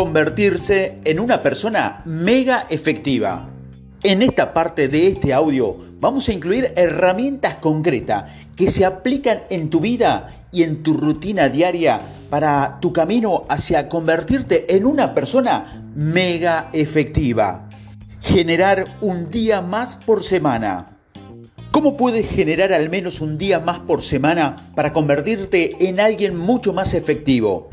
[0.00, 3.50] convertirse en una persona mega efectiva.
[4.02, 9.68] En esta parte de este audio vamos a incluir herramientas concretas que se aplican en
[9.68, 12.00] tu vida y en tu rutina diaria
[12.30, 17.68] para tu camino hacia convertirte en una persona mega efectiva.
[18.22, 20.96] Generar un día más por semana.
[21.72, 26.72] ¿Cómo puedes generar al menos un día más por semana para convertirte en alguien mucho
[26.72, 27.68] más efectivo?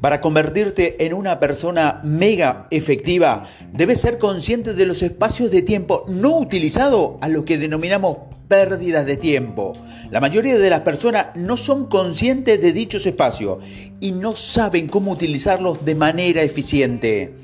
[0.00, 6.04] Para convertirte en una persona mega efectiva, debes ser consciente de los espacios de tiempo
[6.06, 9.72] no utilizados a lo que denominamos pérdidas de tiempo.
[10.10, 13.58] La mayoría de las personas no son conscientes de dichos espacios
[13.98, 17.34] y no saben cómo utilizarlos de manera eficiente.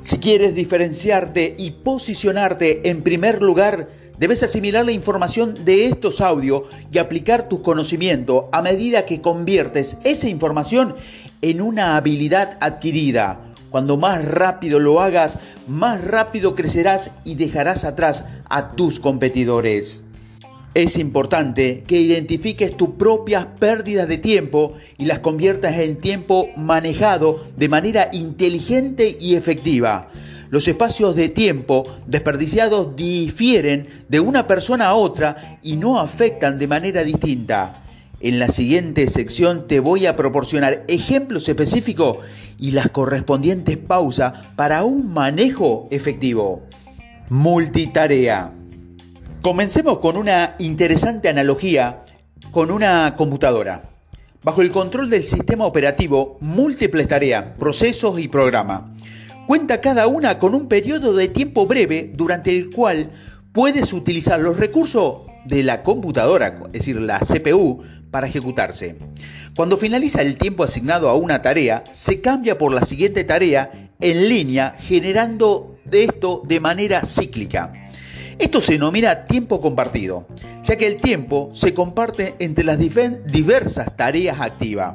[0.00, 6.62] Si quieres diferenciarte y posicionarte en primer lugar, Debes asimilar la información de estos audios
[6.90, 10.94] y aplicar tu conocimiento a medida que conviertes esa información
[11.50, 13.40] en una habilidad adquirida.
[13.70, 20.02] Cuando más rápido lo hagas, más rápido crecerás y dejarás atrás a tus competidores.
[20.74, 27.44] Es importante que identifiques tus propias pérdidas de tiempo y las conviertas en tiempo manejado
[27.56, 30.08] de manera inteligente y efectiva.
[30.50, 36.66] Los espacios de tiempo desperdiciados difieren de una persona a otra y no afectan de
[36.66, 37.85] manera distinta.
[38.20, 42.18] En la siguiente sección te voy a proporcionar ejemplos específicos
[42.58, 46.62] y las correspondientes pausas para un manejo efectivo.
[47.28, 48.52] Multitarea.
[49.42, 52.04] Comencemos con una interesante analogía
[52.50, 53.90] con una computadora.
[54.42, 58.82] Bajo el control del sistema operativo, múltiples tareas, procesos y programas
[59.46, 63.10] cuenta cada una con un periodo de tiempo breve durante el cual
[63.52, 68.96] puedes utilizar los recursos de la computadora, es decir, la CPU, para ejecutarse.
[69.54, 74.28] Cuando finaliza el tiempo asignado a una tarea, se cambia por la siguiente tarea en
[74.28, 77.72] línea, generando de esto de manera cíclica.
[78.38, 80.26] Esto se denomina tiempo compartido,
[80.62, 84.94] ya que el tiempo se comparte entre las diversas tareas activas.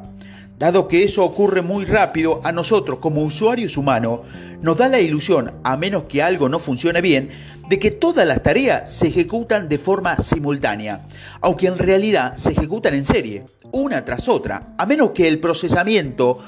[0.60, 4.20] Dado que eso ocurre muy rápido, a nosotros como usuarios humanos
[4.62, 7.30] nos da la ilusión, a menos que algo no funcione bien,
[7.72, 11.08] de que todas las tareas se ejecutan de forma simultánea,
[11.40, 16.44] aunque en realidad se ejecutan en serie, una tras otra, a menos que el procesamiento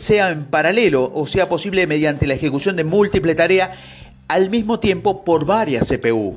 [0.00, 3.70] sea en paralelo o sea posible mediante la ejecución de múltiples tareas
[4.26, 6.36] al mismo tiempo por varias CPU.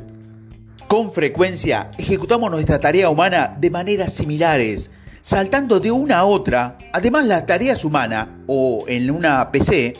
[0.87, 6.77] Con frecuencia ejecutamos nuestra tarea humana de maneras similares, saltando de una a otra.
[6.93, 9.95] Además, las tareas humanas o en una PC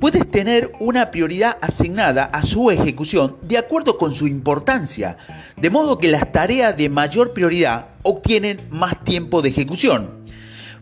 [0.00, 5.16] puedes tener una prioridad asignada a su ejecución de acuerdo con su importancia,
[5.56, 10.10] de modo que las tareas de mayor prioridad obtienen más tiempo de ejecución.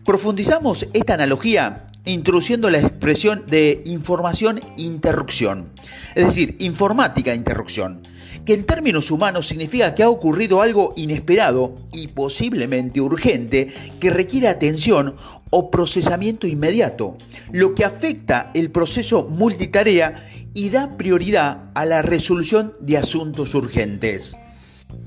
[0.05, 5.69] Profundizamos esta analogía introduciendo la expresión de información interrupción,
[6.15, 8.01] es decir, informática interrupción
[8.45, 13.67] que en términos humanos significa que ha ocurrido algo inesperado y posiblemente urgente
[13.99, 15.15] que requiere atención
[15.49, 17.17] o procesamiento inmediato,
[17.51, 24.35] lo que afecta el proceso multitarea y da prioridad a la resolución de asuntos urgentes.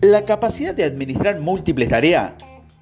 [0.01, 2.35] La capacidad de administrar múltiples tareas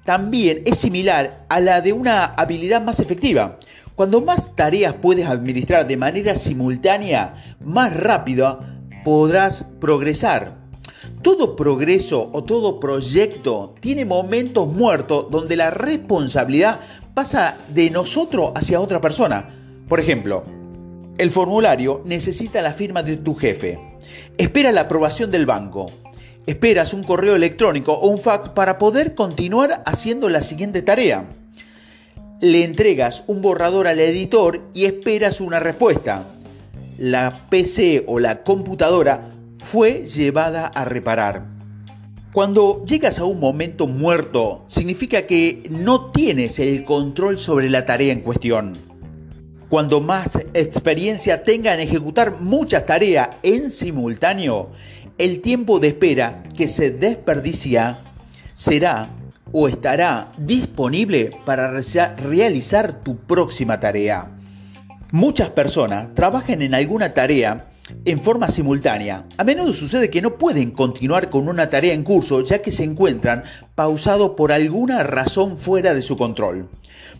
[0.05, 3.57] también es similar a la de una habilidad más efectiva.
[3.95, 8.68] Cuando más tareas puedes administrar de manera simultánea, más rápida
[9.03, 10.57] podrás progresar.
[11.21, 16.79] Todo progreso o todo proyecto tiene momentos muertos donde la responsabilidad
[17.13, 19.49] pasa de nosotros hacia otra persona.
[19.87, 20.43] Por ejemplo,
[21.17, 23.79] el formulario necesita la firma de tu jefe.
[24.37, 25.91] Espera la aprobación del banco.
[26.45, 31.25] Esperas un correo electrónico o un fax para poder continuar haciendo la siguiente tarea.
[32.39, 36.25] Le entregas un borrador al editor y esperas una respuesta
[36.99, 39.29] la PC o la computadora
[39.63, 41.45] fue llevada a reparar.
[42.33, 48.11] Cuando llegas a un momento muerto, significa que no tienes el control sobre la tarea
[48.11, 48.77] en cuestión.
[49.69, 54.69] Cuando más experiencia tenga en ejecutar muchas tareas en simultáneo,
[55.17, 58.01] el tiempo de espera que se desperdicia
[58.55, 59.07] será
[59.53, 61.71] o estará disponible para
[62.17, 64.35] realizar tu próxima tarea.
[65.11, 67.65] Muchas personas trabajan en alguna tarea
[68.05, 69.25] en forma simultánea.
[69.37, 72.83] A menudo sucede que no pueden continuar con una tarea en curso ya que se
[72.83, 73.41] encuentran
[73.73, 76.69] pausados por alguna razón fuera de su control.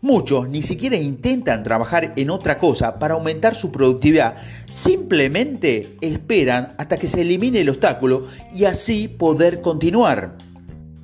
[0.01, 4.35] Muchos ni siquiera intentan trabajar en otra cosa para aumentar su productividad,
[4.69, 10.37] simplemente esperan hasta que se elimine el obstáculo y así poder continuar.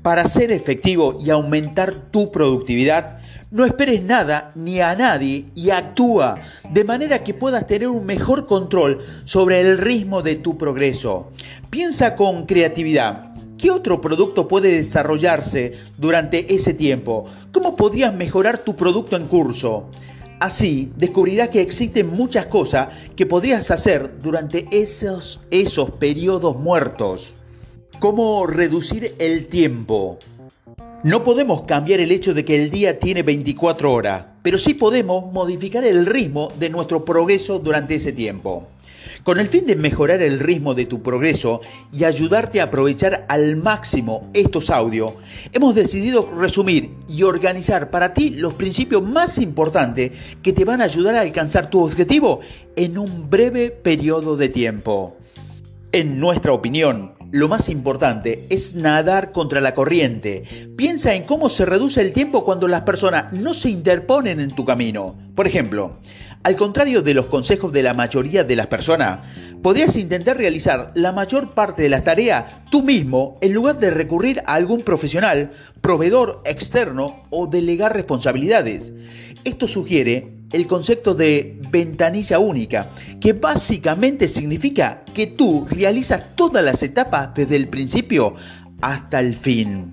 [0.04, 3.25] Para ser efectivo y aumentar tu productividad,
[3.56, 8.48] No esperes nada ni a nadie y actúa de manera que puedas tener un mejor
[8.48, 11.32] control sobre el ritmo de tu progreso.
[11.70, 13.34] Piensa con creatividad.
[13.58, 17.28] ¿Qué otro producto puede desarrollarse durante ese tiempo?
[17.54, 19.90] ¿Cómo podrías mejorar tu producto en curso?
[20.42, 27.38] Así descubrirás que existen muchas cosas que podrías hacer durante esos, esos periodos muertos.
[28.02, 30.20] ¿Cómo reducir el tiempo?
[31.06, 35.32] No podemos cambiar el hecho de que el día tiene 24 horas, pero sí podemos
[35.32, 38.70] modificar el ritmo de nuestro progreso durante ese tiempo.
[39.24, 41.62] Con el fin de mejorar el ritmo de tu progreso
[41.94, 45.14] y ayudarte a aprovechar al máximo estos audios,
[45.54, 50.12] hemos decidido resumir y organizar para ti los principios más importantes
[50.42, 52.40] que te van a ayudar a alcanzar tu objetivo
[52.76, 55.18] en un breve periodo de tiempo.
[55.92, 60.44] En nuestra opinión, lo más importante es nadar contra la corriente.
[60.78, 64.66] Piensa en cómo se reduce el tiempo cuando las personas no se interponen en tu
[64.66, 65.16] camino.
[65.36, 66.00] Por ejemplo,
[66.44, 69.20] al contrario de los consejos de la mayoría de las personas,
[69.64, 74.44] podrías intentar realizar la mayor parte de las tareas tú mismo en lugar de recurrir
[74.46, 78.94] a algún profesional, proveedor externo o delegar responsabilidades.
[79.44, 86.82] Esto sugiere el concepto de ventanilla única, que básicamente significa que tú realizas todas las
[86.82, 88.36] etapas desde el principio
[88.82, 89.92] hasta el fin.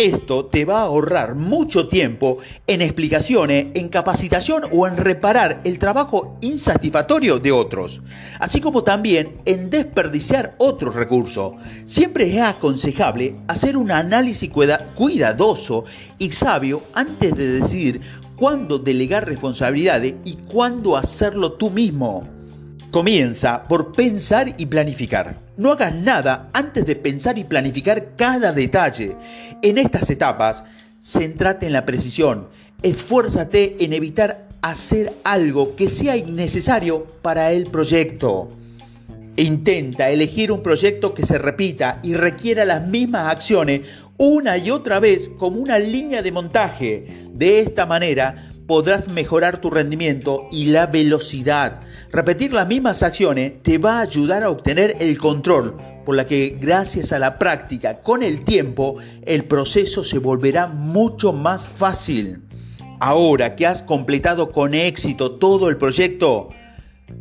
[0.00, 5.78] Esto te va a ahorrar mucho tiempo en explicaciones, en capacitación o en reparar el
[5.78, 8.00] trabajo insatisfactorio de otros,
[8.38, 11.52] así como también en desperdiciar otros recursos.
[11.84, 14.50] Siempre es aconsejable hacer un análisis
[14.94, 15.84] cuidadoso
[16.18, 18.00] y sabio antes de decidir
[18.40, 22.26] cuándo delegar responsabilidades y cuándo hacerlo tú mismo.
[22.90, 25.36] Comienza por pensar y planificar.
[25.58, 29.14] No hagas nada antes de pensar y planificar cada detalle.
[29.60, 30.64] En estas etapas,
[31.02, 32.48] céntrate en la precisión.
[32.82, 38.48] Esfuérzate en evitar hacer algo que sea innecesario para el proyecto.
[39.36, 43.82] Intenta elegir un proyecto que se repita y requiera las mismas acciones
[44.22, 47.26] una y otra vez como una línea de montaje.
[47.32, 51.80] De esta manera podrás mejorar tu rendimiento y la velocidad.
[52.12, 55.74] Repetir las mismas acciones te va a ayudar a obtener el control,
[56.04, 61.32] por la que gracias a la práctica con el tiempo el proceso se volverá mucho
[61.32, 62.42] más fácil.
[63.00, 66.50] Ahora que has completado con éxito todo el proyecto,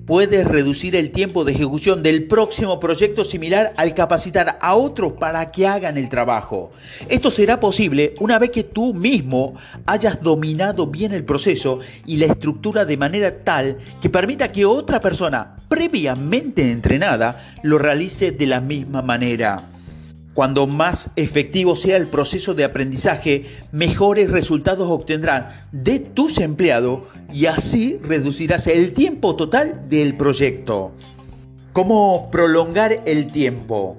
[0.06, 5.52] puedes reducir el tiempo de ejecución del próximo proyecto similar al capacitar a otros para
[5.52, 6.72] que hagan el trabajo.
[7.08, 9.56] Esto será posible una vez que tú mismo
[9.86, 15.00] hayas dominado bien el proceso y la estructura de manera tal que permita que otra
[15.00, 19.79] persona previamente entrenada lo realice de la misma manera.
[20.40, 23.44] Cuando más efectivo sea el proceso de aprendizaje,
[23.74, 27.02] mejores resultados obtendrán de tus empleados
[27.34, 30.94] y así reducirás el tiempo total del proyecto.
[31.74, 33.98] ¿Cómo prolongar el tiempo?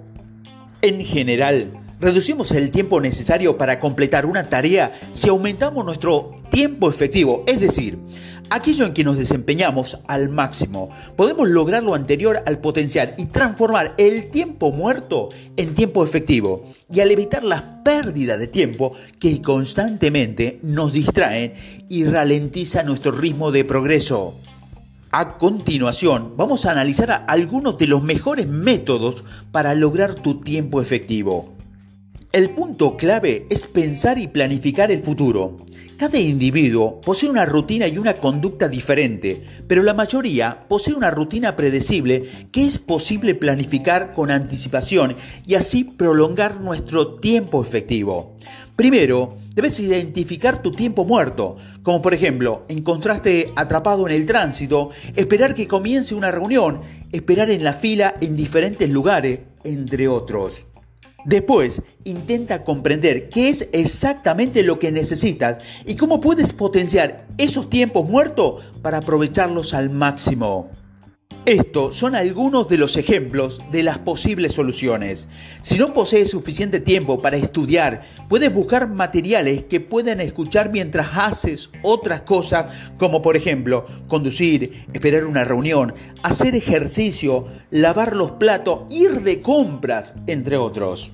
[0.81, 7.45] En general, reducimos el tiempo necesario para completar una tarea si aumentamos nuestro tiempo efectivo,
[7.47, 7.99] es decir,
[8.50, 10.91] aquello en que nos desempeñamos al máximo.
[11.17, 17.00] Podemos lograr lo anterior al potenciar y transformar el tiempo muerto en tiempo efectivo y
[17.00, 21.55] al evitar las pérdidas de tiempo que constantemente nos distraen
[21.88, 24.35] y ralentiza nuestro ritmo de progreso.
[25.12, 31.60] A continuación, vamos a analizar algunos de los mejores métodos para lograr tu tiempo efectivo.
[32.33, 35.57] El punto clave es pensar y planificar el futuro.
[35.97, 41.57] Cada individuo posee una rutina y una conducta diferente, pero la mayoría posee una rutina
[41.57, 48.37] predecible que es posible planificar con anticipación y así prolongar nuestro tiempo efectivo.
[48.77, 55.57] Primero, debes identificar tu tiempo muerto, como por ejemplo, encontrarte atrapado en el tránsito, esperar
[55.57, 60.67] que comience una reunión, esperar en la fila en diferentes lugares, entre otros.
[61.25, 68.09] Después, intenta comprender qué es exactamente lo que necesitas y cómo puedes potenciar esos tiempos
[68.09, 70.71] muertos para aprovecharlos al máximo.
[71.50, 75.26] Estos son algunos de los ejemplos de las posibles soluciones.
[75.62, 81.71] Si no posees suficiente tiempo para estudiar, puedes buscar materiales que puedan escuchar mientras haces
[81.83, 82.66] otras cosas,
[83.00, 85.92] como por ejemplo conducir, esperar una reunión,
[86.23, 91.11] hacer ejercicio, lavar los platos, ir de compras, entre otros.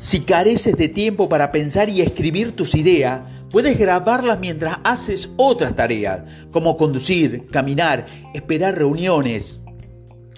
[0.00, 5.76] Si careces de tiempo para pensar y escribir tus ideas, puedes grabarlas mientras haces otras
[5.76, 9.60] tareas, como conducir, caminar, esperar reuniones.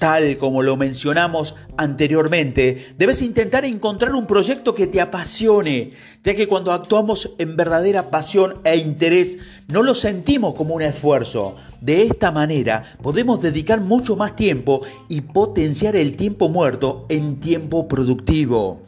[0.00, 5.92] Tal como lo mencionamos anteriormente, debes intentar encontrar un proyecto que te apasione,
[6.24, 9.38] ya que cuando actuamos en verdadera pasión e interés,
[9.68, 11.54] no lo sentimos como un esfuerzo.
[11.80, 17.86] De esta manera podemos dedicar mucho más tiempo y potenciar el tiempo muerto en tiempo
[17.86, 18.82] productivo.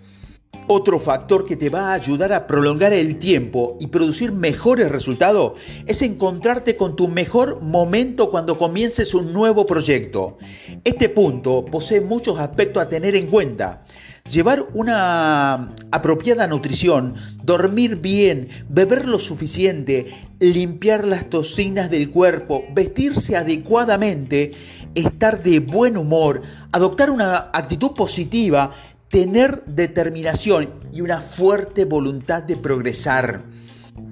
[0.66, 5.52] Otro factor que te va a ayudar a prolongar el tiempo y producir mejores resultados
[5.84, 10.38] es encontrarte con tu mejor momento cuando comiences un nuevo proyecto.
[10.82, 13.84] Este punto posee muchos aspectos a tener en cuenta.
[14.30, 23.36] Llevar una apropiada nutrición, dormir bien, beber lo suficiente, limpiar las toxinas del cuerpo, vestirse
[23.36, 24.52] adecuadamente,
[24.94, 26.40] estar de buen humor,
[26.72, 28.72] adoptar una actitud positiva,
[29.08, 33.40] tener determinación y una fuerte voluntad de progresar.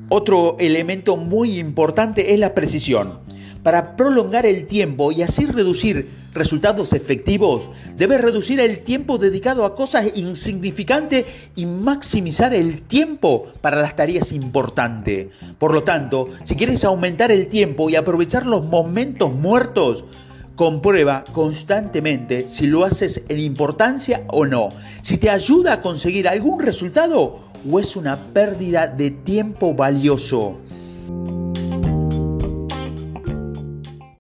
[0.09, 3.21] Otro elemento muy importante es la precisión.
[3.63, 9.77] Para prolongar el tiempo y así reducir resultados efectivos, debes reducir el tiempo dedicado a
[9.77, 15.29] cosas insignificantes y maximizar el tiempo para las tareas importantes.
[15.59, 20.05] Por lo tanto, si quieres aumentar el tiempo y aprovechar los momentos muertos,
[20.57, 24.69] Comprueba constantemente si lo haces en importancia o no,
[25.01, 27.41] si te ayuda a conseguir algún resultado
[27.71, 30.59] o es una pérdida de tiempo valioso.